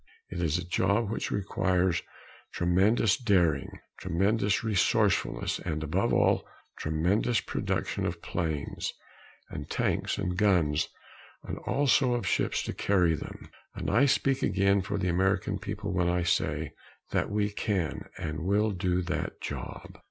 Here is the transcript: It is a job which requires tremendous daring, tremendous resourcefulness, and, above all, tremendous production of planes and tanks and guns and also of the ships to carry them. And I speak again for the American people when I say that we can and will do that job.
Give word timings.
It 0.31 0.41
is 0.41 0.57
a 0.57 0.65
job 0.65 1.11
which 1.11 1.29
requires 1.29 2.01
tremendous 2.51 3.15
daring, 3.17 3.77
tremendous 3.99 4.63
resourcefulness, 4.63 5.59
and, 5.59 5.83
above 5.83 6.11
all, 6.11 6.43
tremendous 6.75 7.39
production 7.39 8.07
of 8.07 8.19
planes 8.23 8.93
and 9.51 9.69
tanks 9.69 10.17
and 10.17 10.35
guns 10.35 10.87
and 11.43 11.59
also 11.67 12.15
of 12.15 12.23
the 12.23 12.29
ships 12.29 12.63
to 12.63 12.73
carry 12.73 13.13
them. 13.13 13.51
And 13.75 13.91
I 13.91 14.07
speak 14.07 14.41
again 14.41 14.81
for 14.81 14.97
the 14.97 15.07
American 15.09 15.59
people 15.59 15.93
when 15.93 16.09
I 16.09 16.23
say 16.23 16.73
that 17.11 17.29
we 17.29 17.51
can 17.51 18.09
and 18.17 18.39
will 18.39 18.71
do 18.71 19.03
that 19.03 19.39
job. 19.39 19.99